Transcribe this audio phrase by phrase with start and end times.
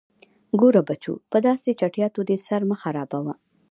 [0.59, 3.33] _ګوره بچو، په داسې چټياټو دې سر مه خرابوه.